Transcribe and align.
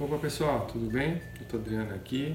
Opa 0.00 0.16
pessoal, 0.16 0.66
tudo 0.66 0.90
bem? 0.90 1.20
Eu 1.36 1.42
estou 1.42 1.60
Adriano 1.60 1.94
aqui, 1.94 2.34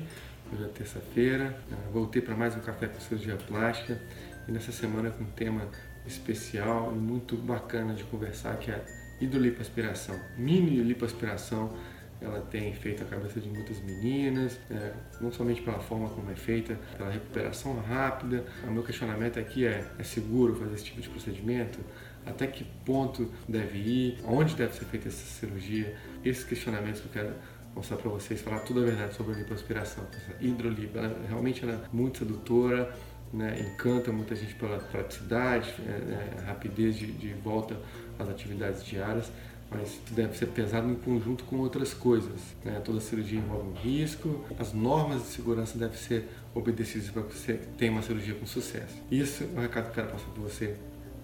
hoje 0.53 0.63
é 0.63 0.67
terça-feira, 0.67 1.57
uh, 1.71 1.91
voltei 1.91 2.21
para 2.21 2.35
mais 2.35 2.55
um 2.55 2.59
Café 2.59 2.85
com 2.85 2.99
Cirurgia 2.99 3.37
Plástica 3.37 3.99
e 4.47 4.51
nessa 4.51 4.71
semana 4.71 5.09
com 5.09 5.23
um 5.23 5.31
tema 5.31 5.67
especial 6.05 6.93
e 6.93 6.95
muito 6.95 7.35
bacana 7.35 7.95
de 7.95 8.03
conversar 8.03 8.55
que 8.57 8.69
é 8.69 8.75
a 8.75 9.23
hidrolipoaspiração, 9.23 10.15
mini 10.37 10.75
lipoaspiração 10.83 11.75
ela 12.21 12.39
tem 12.39 12.73
feito 12.73 13.03
a 13.03 13.05
cabeça 13.05 13.39
de 13.41 13.49
muitas 13.49 13.79
meninas, 13.81 14.57
é, 14.71 14.93
não 15.19 15.31
somente 15.31 15.61
pela 15.61 15.79
forma 15.79 16.07
como 16.09 16.31
é 16.31 16.35
feita, 16.35 16.79
pela 16.97 17.09
recuperação 17.09 17.77
rápida. 17.81 18.45
O 18.65 18.71
meu 18.71 18.83
questionamento 18.83 19.37
aqui 19.37 19.65
é: 19.65 19.85
é 19.99 20.03
seguro 20.03 20.55
fazer 20.55 20.75
esse 20.75 20.85
tipo 20.85 21.01
de 21.01 21.09
procedimento? 21.09 21.79
Até 22.25 22.47
que 22.47 22.63
ponto 22.85 23.31
deve 23.47 23.77
ir? 23.77 24.19
Onde 24.25 24.55
deve 24.55 24.73
ser 24.73 24.85
feita 24.85 25.09
essa 25.09 25.25
cirurgia? 25.25 25.95
Esses 26.23 26.43
questionamentos 26.43 27.01
que 27.01 27.07
eu 27.07 27.11
quero 27.11 27.35
mostrar 27.75 27.97
para 27.97 28.09
vocês, 28.09 28.41
falar 28.41 28.59
toda 28.59 28.81
a 28.81 28.83
verdade 28.83 29.13
sobre 29.13 29.33
a 29.33 29.37
lipoaspiração. 29.37 30.05
Essa 30.13 30.43
hidrolipo, 30.43 30.97
ela, 30.97 31.15
realmente 31.27 31.63
ela 31.63 31.73
é 31.73 31.95
muito 31.95 32.19
sedutora, 32.19 32.95
né, 33.33 33.59
encanta 33.59 34.11
muita 34.11 34.35
gente 34.35 34.55
pela 34.55 34.77
praticidade, 34.79 35.73
é, 35.85 35.91
é, 35.91 36.45
rapidez 36.45 36.95
de, 36.95 37.11
de 37.11 37.33
volta 37.33 37.77
às 38.17 38.29
atividades 38.29 38.85
diárias, 38.85 39.29
mas 39.69 39.99
deve 40.11 40.37
ser 40.37 40.47
pesado 40.47 40.89
em 40.89 40.95
conjunto 40.95 41.43
com 41.43 41.57
outras 41.57 41.93
coisas. 41.93 42.39
Né? 42.63 42.79
Toda 42.83 43.01
cirurgia 43.01 43.39
envolve 43.39 43.69
um 43.69 43.73
risco, 43.73 44.45
as 44.57 44.71
normas 44.73 45.23
de 45.23 45.27
segurança 45.27 45.77
devem 45.77 45.97
ser 45.97 46.29
obedecidas 46.53 47.09
para 47.09 47.23
que 47.23 47.35
você 47.35 47.59
tenha 47.77 47.91
uma 47.91 48.01
cirurgia 48.01 48.35
com 48.35 48.45
sucesso. 48.45 48.95
Isso 49.11 49.43
é 49.55 49.57
o 49.57 49.61
recado 49.61 49.85
que 49.85 49.99
eu 49.99 50.05
quero 50.05 50.07
passar 50.09 50.29
para 50.31 50.41
você, 50.41 50.75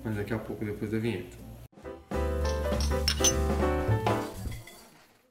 mas 0.03 0.15
daqui 0.15 0.33
a 0.33 0.39
pouco, 0.39 0.65
depois 0.65 0.91
da 0.91 0.99
vinheta. 0.99 1.37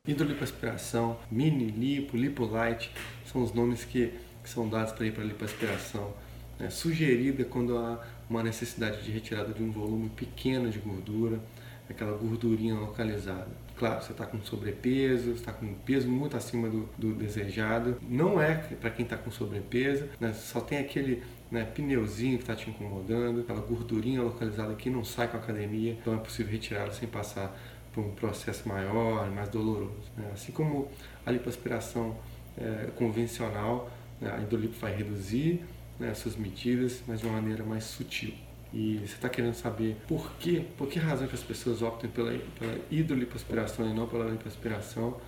Hidrolipoaspiração, 0.08 1.18
mini 1.30 1.66
lipo, 1.66 2.16
lipolite, 2.16 2.90
são 3.26 3.42
os 3.42 3.52
nomes 3.52 3.84
que, 3.84 4.14
que 4.42 4.48
são 4.48 4.66
dados 4.66 4.94
para 4.94 5.04
a 5.04 5.24
lipoaspiração. 5.26 6.14
Né? 6.58 6.70
Sugerida 6.70 7.44
quando 7.44 7.76
há 7.76 8.02
uma 8.28 8.42
necessidade 8.42 9.02
de 9.02 9.10
retirada 9.10 9.52
de 9.52 9.62
um 9.62 9.70
volume 9.70 10.08
pequeno 10.08 10.70
de 10.70 10.78
gordura, 10.78 11.38
aquela 11.86 12.16
gordurinha 12.16 12.76
localizada. 12.76 13.48
Claro, 13.76 14.02
você 14.02 14.12
está 14.12 14.24
com 14.24 14.40
sobrepeso, 14.40 15.32
está 15.32 15.52
com 15.52 15.66
um 15.66 15.74
peso 15.74 16.08
muito 16.08 16.34
acima 16.34 16.70
do, 16.70 16.88
do 16.96 17.12
desejado. 17.12 17.98
Não 18.00 18.40
é 18.40 18.54
para 18.54 18.88
quem 18.88 19.04
está 19.04 19.18
com 19.18 19.30
sobrepeso, 19.30 20.08
né? 20.18 20.32
só 20.32 20.62
tem 20.62 20.78
aquele 20.78 21.22
né, 21.50 21.64
pneuzinho 21.64 22.38
que 22.38 22.44
está 22.44 22.56
te 22.56 22.70
incomodando, 22.70 23.40
aquela 23.40 23.60
gordurinha 23.60 24.22
localizada 24.22 24.74
que 24.76 24.88
não 24.88 25.04
sai 25.04 25.28
com 25.28 25.36
a 25.36 25.40
academia, 25.40 25.92
então 26.00 26.14
é 26.14 26.18
possível 26.18 26.50
retirá-la 26.50 26.92
sem 26.92 27.06
passar 27.06 27.54
por 27.92 28.04
um 28.04 28.10
processo 28.10 28.68
maior, 28.68 29.30
mais 29.30 29.48
doloroso. 29.48 30.10
Né? 30.16 30.30
Assim 30.32 30.52
como 30.52 30.88
a 31.24 31.30
lipoaspiração 31.30 32.16
é, 32.58 32.90
convencional, 32.96 33.90
né, 34.20 34.32
a 34.32 34.40
endolipo 34.40 34.78
vai 34.78 34.94
reduzir 34.94 35.64
né, 35.98 36.14
suas 36.14 36.36
medidas, 36.36 37.02
mas 37.06 37.20
de 37.20 37.26
uma 37.26 37.40
maneira 37.40 37.64
mais 37.64 37.84
sutil 37.84 38.34
e 38.72 38.98
você 38.98 39.14
está 39.14 39.28
querendo 39.28 39.54
saber 39.54 39.96
por 40.06 40.32
quê, 40.38 40.64
por 40.78 40.88
que 40.88 40.98
razão 40.98 41.26
que 41.26 41.34
as 41.34 41.42
pessoas 41.42 41.82
optam 41.82 42.08
pela, 42.10 42.32
pela 42.58 42.78
hidrolipoaspiração 42.90 43.90
e 43.90 43.94
não 43.94 44.06
pela 44.06 44.30
lipoaspiração, 44.30 45.08
uh, 45.08 45.20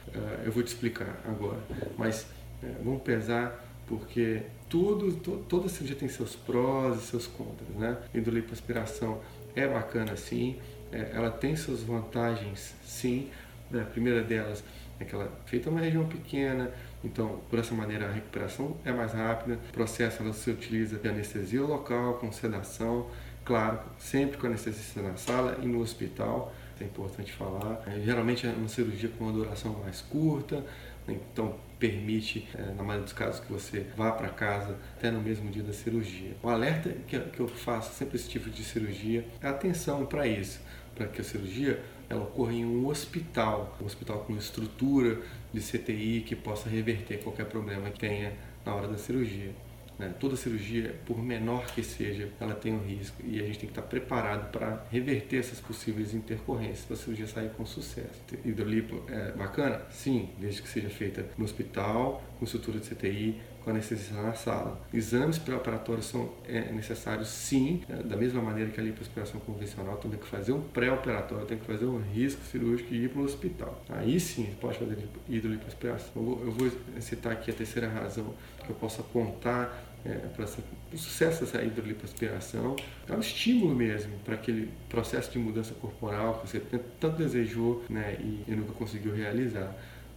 eu 0.45 0.53
vou 0.53 0.63
te 0.63 0.69
explicar 0.69 1.21
agora. 1.27 1.59
Mas 1.99 2.23
uh, 2.63 2.67
vamos 2.85 3.03
pesar 3.03 3.69
porque 3.87 4.43
tudo, 4.69 5.13
to, 5.17 5.45
toda 5.49 5.69
cirurgia 5.69 5.97
tem 5.97 6.09
seus 6.09 6.37
prós 6.37 7.03
e 7.03 7.07
seus 7.07 7.27
contras, 7.27 7.69
né? 7.77 7.99
Hidrolipoaspiração 8.15 9.21
é 9.57 9.67
bacana 9.67 10.17
sim, 10.17 10.57
é, 10.93 11.11
ela 11.15 11.31
tem 11.31 11.57
suas 11.57 11.83
vantagens 11.83 12.75
sim. 12.85 13.31
Né? 13.71 13.83
A 13.83 13.87
primeira 13.87 14.23
delas 14.23 14.63
é 15.01 15.05
que 15.05 15.15
ela 15.15 15.25
é 15.25 15.49
feita 15.49 15.71
uma 15.71 15.81
região 15.81 16.07
pequena, 16.07 16.71
então, 17.05 17.41
por 17.51 17.59
essa 17.59 17.75
maneira, 17.75 18.07
a 18.07 18.13
recuperação 18.13 18.77
é 18.85 18.93
mais 18.93 19.13
rápida. 19.13 19.59
O 19.71 19.73
processo 19.73 20.23
ela 20.23 20.33
se 20.33 20.49
utiliza 20.51 20.99
de 20.99 21.09
anestesia 21.09 21.63
local, 21.63 22.15
com 22.15 22.31
sedação, 22.31 23.09
Claro, 23.45 23.81
sempre 23.99 24.37
com 24.39 24.47
anestesista 24.47 25.03
na 25.03 25.17
sala 25.17 25.59
e 25.61 25.67
no 25.67 25.81
hospital, 25.81 26.55
é 26.81 26.85
importante 26.85 27.33
falar. 27.33 27.83
É, 27.89 28.01
geralmente 28.01 28.47
é 28.47 28.51
uma 28.51 28.69
cirurgia 28.69 29.09
com 29.19 29.25
uma 29.25 29.33
duração 29.33 29.73
mais 29.83 30.01
curta, 30.01 30.65
né? 31.07 31.17
então 31.33 31.57
permite, 31.77 32.49
é, 32.55 32.63
na 32.63 32.85
maioria 32.85 33.03
dos 33.03 33.13
casos, 33.13 33.41
que 33.41 33.53
você 33.53 33.87
vá 33.97 34.13
para 34.13 34.29
casa 34.29 34.77
até 34.97 35.11
no 35.11 35.21
mesmo 35.21 35.51
dia 35.51 35.63
da 35.65 35.73
cirurgia. 35.73 36.37
O 36.41 36.49
alerta 36.49 36.91
que, 37.09 37.19
que 37.19 37.41
eu 37.41 37.49
faço 37.49 37.93
sempre 37.95 38.15
esse 38.15 38.29
tipo 38.29 38.49
de 38.49 38.63
cirurgia 38.63 39.27
é 39.41 39.49
atenção 39.49 40.07
para 40.07 40.25
isso, 40.25 40.61
para 40.95 41.07
que 41.07 41.21
a 41.21 41.25
cirurgia 41.25 41.83
ela 42.09 42.23
ocorra 42.23 42.53
em 42.53 42.65
um 42.65 42.87
hospital, 42.87 43.77
um 43.81 43.87
hospital 43.87 44.19
com 44.27 44.37
estrutura 44.37 45.19
de 45.53 45.61
CTI 45.61 46.25
que 46.27 46.37
possa 46.37 46.69
reverter 46.69 47.23
qualquer 47.23 47.47
problema 47.47 47.91
que 47.91 47.99
tenha 47.99 48.35
na 48.65 48.75
hora 48.75 48.89
da 48.89 48.99
cirurgia. 48.99 49.53
Né? 49.99 50.13
Toda 50.19 50.37
cirurgia, 50.37 50.95
por 51.07 51.23
menor 51.23 51.67
que 51.67 51.83
seja, 51.83 52.29
ela 52.41 52.55
tem 52.55 52.73
um 52.73 52.85
risco 52.85 53.23
e 53.25 53.41
a 53.41 53.47
gente 53.47 53.59
tem 53.59 53.69
que 53.69 53.79
estar 53.79 53.83
preparado 53.83 54.51
para 54.51 54.85
reverter 54.91 55.39
essas 55.39 55.61
possíveis 55.61 56.15
intercorrências 56.15 56.85
para 56.85 56.95
a 56.95 56.99
cirurgia 56.99 57.27
sair 57.27 57.51
com 57.51 57.65
sucesso. 57.65 58.21
Hidrolipo 58.45 59.03
é 59.09 59.33
bacana? 59.33 59.83
Sim, 59.91 60.31
desde 60.39 60.63
que 60.63 60.69
seja 60.69 60.89
feita 60.89 61.27
no 61.37 61.45
hospital, 61.45 62.23
com 62.39 62.45
estrutura 62.45 62.79
de 62.79 62.89
CTI, 62.89 63.41
com 63.65 63.71
anestesia 63.71 64.21
na 64.21 64.35
sala. 64.35 64.81
Exames 64.93 65.39
pré-operatórios 65.39 66.07
são 66.07 66.31
é, 66.49 66.73
necessários 66.73 67.29
sim, 67.29 67.83
é, 67.89 68.03
da 68.03 68.17
mesma 68.17 68.43
maneira 68.43 68.71
que 68.71 68.81
a 68.81 68.83
lipoaspiração 68.83 69.41
convencional, 69.41 69.97
tem 69.97 70.11
que 70.11 70.27
fazer 70.27 70.53
um 70.53 70.61
pré-operatório, 70.61 71.47
tem 71.47 71.59
que 71.59 71.65
fazer 71.65 71.85
um 71.85 72.01
risco 72.01 72.43
cirúrgico 72.45 72.93
e 72.93 73.05
ir 73.05 73.09
para 73.09 73.21
o 73.21 73.25
hospital. 73.25 73.83
Aí 73.89 74.19
sim 74.19 74.55
pode 74.61 74.79
fazer 74.79 74.99
hidrolipoaspiração. 75.29 76.11
Eu 76.17 76.43
eu 76.43 76.51
vou 76.51 76.71
citar 77.01 77.33
aqui 77.33 77.51
a 77.51 77.55
terceira 77.55 77.89
razão 77.89 78.35
que 78.65 78.71
eu 78.71 78.77
possa 78.77 79.03
contar 79.03 79.92
é, 80.05 80.15
para 80.35 80.45
o 80.45 80.99
sucesso 80.99 81.45
dessa 81.45 81.63
hidrolipoaspiração, 81.63 82.77
é 83.09 83.13
um 83.13 83.21
estímulo 83.21 83.75
mesmo 83.75 84.19
para 84.25 84.35
aquele 84.35 84.71
processo 84.89 85.31
de 85.31 85.39
mudança 85.39 85.75
corporal 85.75 86.41
que 86.41 86.49
você 86.49 86.61
tanto 87.01 87.17
desejou 87.17 87.85
né, 87.89 88.17
e, 88.21 88.45
e 88.49 88.55
nunca 88.55 88.73
conseguiu 88.73 89.15
realizar. 89.15 89.75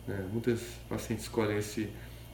Né? 0.07 0.27
Muitas 0.31 0.61
pacientes 0.89 1.25
escolhem 1.25 1.57
esse, 1.57 1.89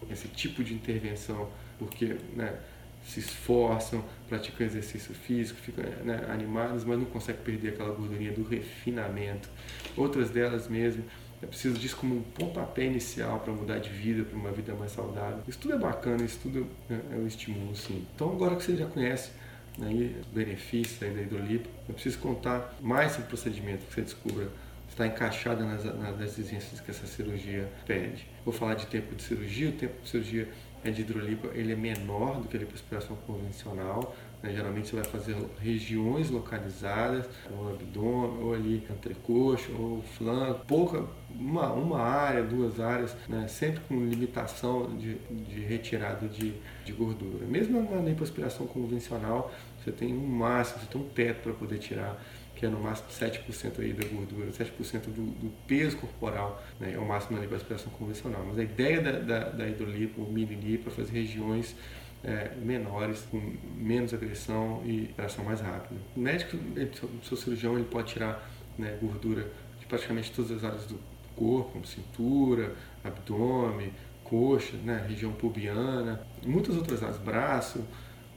esse 0.10 0.28
tipo 0.30 0.64
de 0.64 0.74
intervenção 0.74 1.50
porque 1.78 2.16
né, 2.36 2.58
se 3.04 3.20
esforçam, 3.20 4.04
praticam 4.30 4.66
exercício 4.66 5.14
físico, 5.14 5.60
ficam 5.60 5.84
né, 6.04 6.26
animadas, 6.30 6.84
mas 6.86 6.98
não 7.00 7.06
conseguem 7.06 7.42
perder 7.42 7.70
aquela 7.70 7.94
gordurinha 7.94 8.32
do 8.32 8.44
refinamento. 8.44 9.50
Outras 9.98 10.30
delas 10.30 10.68
mesmo 10.68 11.04
é 11.42 11.46
preciso 11.46 11.78
disso 11.78 11.98
como 11.98 12.16
um 12.16 12.22
pontapé 12.22 12.86
inicial 12.86 13.40
para 13.40 13.52
mudar 13.52 13.80
de 13.80 13.90
vida, 13.90 14.24
para 14.24 14.38
uma 14.38 14.52
vida 14.52 14.74
mais 14.74 14.92
saudável. 14.92 15.40
Isso 15.48 15.60
tudo 15.60 15.74
é 15.74 15.78
bacana, 15.78 16.24
isso 16.24 16.40
tudo 16.44 16.68
é, 16.90 16.94
é 16.94 17.16
um 17.16 17.26
estímulo, 17.26 17.76
sim. 17.76 18.06
Então, 18.16 18.32
agora 18.32 18.56
que 18.56 18.64
você 18.64 18.76
já 18.76 18.86
conhece 18.86 19.32
né, 19.78 19.90
os 20.20 20.28
benefícios 20.28 21.02
aí 21.02 21.10
da 21.10 21.22
hidrolipo, 21.22 21.68
eu 21.88 21.94
preciso 21.94 22.20
contar 22.20 22.76
mais 22.80 23.14
sobre 23.14 23.26
o 23.26 23.28
procedimento 23.30 23.86
que 23.86 23.94
você 23.94 24.02
descubra 24.02 24.50
está 24.92 25.08
encaixada 25.08 25.64
nas, 25.64 25.84
nas 25.84 26.22
exigências 26.22 26.80
que 26.80 26.92
essa 26.92 27.08
cirurgia 27.08 27.68
pede. 27.86 28.28
Vou 28.46 28.54
falar 28.54 28.76
de 28.76 28.86
tempo 28.88 29.16
de 29.16 29.24
cirurgia, 29.24 29.70
o 29.70 29.72
tempo 29.72 30.02
de 30.04 30.10
cirurgia 30.10 30.50
é 30.84 30.92
de 30.92 31.02
hidrolipo, 31.02 31.48
ele 31.54 31.74
é 31.74 31.76
menor 31.76 32.42
do 32.42 32.48
que 32.48 32.58
a 32.58 32.60
lipoaspiração 32.60 33.16
convencional, 33.28 34.16
né? 34.42 34.52
Geralmente 34.54 34.90
você 34.90 34.96
vai 34.96 35.06
fazer 35.06 35.36
regiões 35.60 36.30
localizadas, 36.30 37.30
ou 37.52 37.70
abdômen, 37.70 38.44
ou 38.44 38.54
ali 38.54 38.84
entrecoxo, 38.90 39.72
ou 39.78 40.02
flanco, 40.02 40.66
pouca, 40.66 41.06
uma, 41.30 41.72
uma 41.72 42.02
área, 42.02 42.44
duas 42.44 42.80
áreas, 42.80 43.16
né? 43.28 43.48
sempre 43.48 43.82
com 43.88 43.96
limitação 44.06 44.96
de, 44.98 45.16
de 45.16 45.60
retirada 45.62 46.28
de, 46.28 46.54
de 46.84 46.92
gordura. 46.92 47.46
Mesmo 47.46 47.82
na 47.90 48.02
lipoaspiração 48.02 48.66
convencional, 48.66 49.52
você 49.78 49.92
tem 49.92 50.14
um 50.14 50.28
máximo, 50.28 50.80
você 50.80 50.88
tem 50.88 51.02
um 51.02 51.10
teto 51.10 51.44
para 51.44 51.54
poder 51.54 51.78
tirar 51.78 52.22
que 52.62 52.68
é 52.68 52.70
no 52.70 52.80
máximo 52.80 53.10
7% 53.10 53.80
aí 53.80 53.92
da 53.92 54.08
gordura, 54.08 54.52
7% 54.52 55.06
do, 55.06 55.32
do 55.32 55.52
peso 55.66 55.98
corporal, 55.98 56.64
né, 56.80 56.94
é 56.94 57.00
o 57.00 57.04
máximo 57.04 57.36
na 57.36 57.42
lipoaspiração 57.42 57.92
convencional. 57.94 58.46
Mas 58.46 58.60
a 58.60 58.64
ideia 58.64 59.02
da, 59.02 59.14
da, 59.14 59.50
da 59.50 59.68
hidrolipo, 59.68 60.22
mini 60.32 60.54
lipo, 60.54 60.90
é 60.90 60.92
fazer 60.92 61.12
regiões 61.12 61.76
é, 62.24 62.52
menores, 62.62 63.28
com 63.32 63.42
menos 63.76 64.14
agressão 64.14 64.84
e 64.86 65.06
operação 65.06 65.44
mais 65.44 65.60
rápida. 65.60 66.00
O 66.16 66.20
médico, 66.20 66.56
o 66.56 67.26
seu 67.26 67.36
cirurgião, 67.36 67.74
ele 67.74 67.86
pode 67.86 68.14
tirar 68.14 68.48
né, 68.78 68.96
gordura 69.02 69.52
de 69.80 69.88
praticamente 69.88 70.32
todas 70.32 70.52
as 70.52 70.64
áreas 70.64 70.86
do 70.86 71.00
corpo, 71.36 71.72
como 71.72 71.86
cintura, 71.88 72.76
abdômen, 73.04 73.92
coxa, 74.24 74.78
né, 74.78 75.04
região 75.10 75.32
pubiana, 75.32 76.22
muitas 76.46 76.76
outras 76.76 77.02
áreas, 77.02 77.18
braço, 77.18 77.84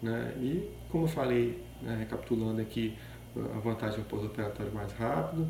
né, 0.00 0.32
e 0.40 0.66
como 0.88 1.04
eu 1.04 1.08
falei, 1.08 1.62
né, 1.82 1.98
recapitulando 1.98 2.62
aqui, 2.62 2.96
a 3.36 3.58
vantagem 3.58 3.98
do 3.98 4.04
pós-operatório 4.04 4.72
mais 4.72 4.92
rápido, 4.92 5.48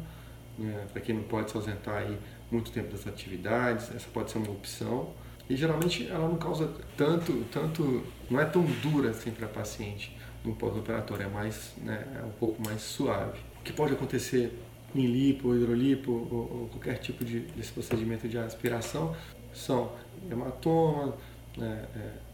né, 0.58 0.86
para 0.92 1.00
quem 1.00 1.14
não 1.14 1.24
pode 1.24 1.50
se 1.50 1.56
ausentar 1.56 1.96
aí 1.96 2.18
muito 2.50 2.70
tempo 2.70 2.90
das 2.92 3.06
atividades, 3.06 3.94
essa 3.94 4.08
pode 4.12 4.30
ser 4.30 4.38
uma 4.38 4.50
opção. 4.50 5.12
E 5.48 5.56
geralmente 5.56 6.08
ela 6.08 6.26
não 6.26 6.36
causa 6.36 6.72
tanto, 6.96 7.44
tanto 7.52 8.02
não 8.30 8.40
é 8.40 8.44
tão 8.46 8.62
dura 8.82 9.10
assim 9.10 9.30
para 9.30 9.46
paciente 9.46 10.16
no 10.44 10.54
pós-operatório, 10.54 11.26
é 11.26 11.28
mais, 11.28 11.74
né, 11.78 12.06
é 12.20 12.24
um 12.24 12.32
pouco 12.32 12.62
mais 12.62 12.80
suave. 12.82 13.38
O 13.60 13.62
que 13.62 13.72
pode 13.72 13.92
acontecer 13.92 14.58
em 14.94 15.06
lipo, 15.06 15.54
hidrolipo 15.54 16.12
ou, 16.12 16.60
ou 16.60 16.68
qualquer 16.70 16.98
tipo 16.98 17.24
de 17.24 17.40
desse 17.40 17.72
procedimento 17.72 18.28
de 18.28 18.38
aspiração 18.38 19.14
são 19.52 19.92
hematoma, 20.30 21.14
né, 21.56 21.84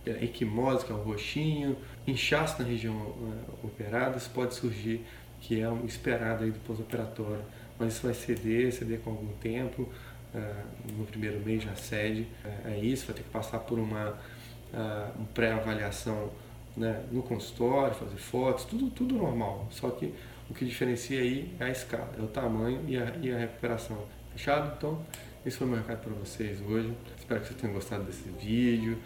é, 0.07 0.11
é, 0.11 0.25
equimose, 0.25 0.85
que 0.85 0.93
é 0.93 0.95
o 0.95 1.03
roxinho, 1.03 1.77
inchaço 2.07 2.61
na 2.61 2.69
região 2.69 2.95
é, 2.95 3.67
operada, 3.67 4.17
isso 4.17 4.31
pode 4.31 4.55
surgir, 4.55 5.05
que 5.41 5.61
é 5.61 5.69
o 5.69 5.85
esperado 5.87 6.45
aí 6.45 6.51
do 6.51 6.59
pós-operatório, 6.61 7.43
mas 7.79 7.95
isso 7.95 8.03
vai 8.03 8.15
ceder, 8.15 8.73
ceder 8.73 9.01
com 9.01 9.11
algum 9.11 9.33
tempo, 9.35 9.89
é, 10.35 10.53
no 10.97 11.05
primeiro 11.07 11.41
mês 11.41 11.63
já 11.63 11.75
cede, 11.75 12.27
é, 12.45 12.73
é 12.73 12.79
isso, 12.79 13.07
vai 13.07 13.17
ter 13.17 13.23
que 13.23 13.31
passar 13.31 13.59
por 13.61 13.79
uma, 13.79 14.11
uh, 14.11 15.19
uma 15.19 15.27
pré-avaliação 15.35 16.31
né, 16.77 17.05
no 17.11 17.23
consultório, 17.23 17.95
fazer 17.95 18.17
fotos, 18.17 18.65
tudo, 18.65 18.91
tudo 18.91 19.17
normal, 19.17 19.67
só 19.71 19.91
que 19.91 20.15
o 20.49 20.55
que 20.55 20.65
diferencia 20.65 21.21
aí 21.21 21.55
é 21.59 21.65
a 21.65 21.71
escala, 21.71 22.13
é 22.19 22.23
o 22.23 22.27
tamanho 22.27 22.85
e 22.87 22.97
a, 22.97 23.17
e 23.21 23.33
a 23.33 23.39
recuperação. 23.39 23.99
Fechado? 24.33 24.75
Então, 24.77 25.01
esse 25.45 25.57
foi 25.57 25.67
o 25.67 25.71
meu 25.71 25.79
recado 25.79 26.01
para 26.01 26.13
vocês 26.13 26.61
hoje. 26.61 26.93
Espero 27.17 27.41
que 27.41 27.47
vocês 27.47 27.61
tenham 27.61 27.75
gostado 27.75 28.05
desse 28.05 28.29
vídeo. 28.31 28.99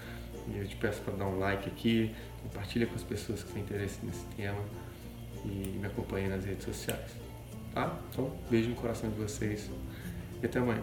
E 0.48 0.58
eu 0.58 0.66
te 0.66 0.76
peço 0.76 1.00
para 1.02 1.14
dar 1.14 1.26
um 1.26 1.38
like 1.38 1.68
aqui, 1.68 2.14
compartilha 2.42 2.86
com 2.86 2.94
as 2.94 3.02
pessoas 3.02 3.42
que 3.42 3.52
têm 3.52 3.62
interesse 3.62 3.98
nesse 4.04 4.24
tema 4.36 4.58
e 5.44 5.78
me 5.78 5.86
acompanhem 5.86 6.28
nas 6.28 6.44
redes 6.44 6.64
sociais. 6.64 7.10
Tá? 7.72 7.98
Então, 8.10 8.30
beijo 8.50 8.70
no 8.70 8.76
coração 8.76 9.10
de 9.10 9.16
vocês 9.16 9.70
e 10.42 10.46
até 10.46 10.58
amanhã. 10.58 10.82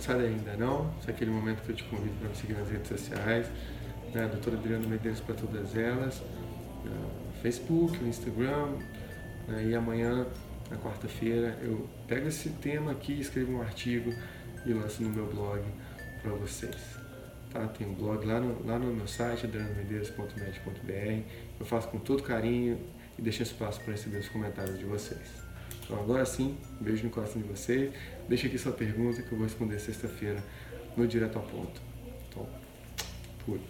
sai 0.00 0.26
ainda 0.26 0.56
não, 0.56 0.90
esse 0.98 1.10
é 1.10 1.12
aquele 1.12 1.30
momento 1.30 1.62
que 1.62 1.70
eu 1.70 1.76
te 1.76 1.84
convido 1.84 2.14
para 2.18 2.28
me 2.30 2.34
seguir 2.34 2.54
nas 2.54 2.68
redes 2.68 2.88
sociais, 2.88 3.46
né, 4.12 4.26
doutora 4.26 4.56
Adriano 4.56 4.88
Medeiros 4.88 5.20
para 5.20 5.34
todas 5.34 5.76
elas, 5.76 6.22
no 6.84 7.32
Facebook, 7.42 8.02
Instagram, 8.02 8.78
né, 9.46 9.66
e 9.66 9.74
amanhã, 9.74 10.26
na 10.70 10.76
quarta-feira, 10.76 11.58
eu 11.62 11.88
pego 12.06 12.28
esse 12.28 12.48
tema 12.50 12.92
aqui, 12.92 13.20
escrevo 13.20 13.52
um 13.52 13.60
artigo 13.60 14.14
e 14.64 14.72
lanço 14.72 15.02
no 15.02 15.10
meu 15.10 15.26
blog 15.26 15.62
para 16.22 16.32
vocês. 16.32 16.76
Tá? 17.52 17.66
Tem 17.66 17.86
um 17.86 17.94
blog 17.94 18.24
lá 18.24 18.40
no, 18.40 18.64
lá 18.64 18.78
no 18.78 18.94
meu 18.94 19.08
site, 19.08 19.46
adrianomedeiros.med.br, 19.46 21.22
eu 21.58 21.66
faço 21.66 21.88
com 21.88 21.98
todo 21.98 22.22
carinho 22.22 22.78
e 23.18 23.22
deixo 23.22 23.42
espaço 23.42 23.80
para 23.80 23.92
receber 23.92 24.18
os 24.18 24.28
comentários 24.28 24.78
de 24.78 24.84
vocês. 24.84 25.50
Então 25.82 26.00
agora 26.00 26.24
sim, 26.24 26.56
beijo 26.80 27.02
no 27.04 27.10
coração 27.10 27.42
de 27.42 27.48
vocês. 27.48 27.92
Deixa 28.28 28.46
aqui 28.46 28.56
sua 28.56 28.72
pergunta 28.72 29.22
que 29.22 29.32
eu 29.32 29.38
vou 29.38 29.46
responder 29.46 29.78
sexta-feira 29.80 30.40
no 30.96 31.06
Direto 31.06 31.36
ao 31.36 31.44
Ponto. 31.44 31.80
Então, 32.28 32.48
fui. 33.44 33.60